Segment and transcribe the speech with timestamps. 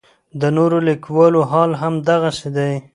[0.41, 2.73] د نورو لیکوالو حال هم دغسې دی.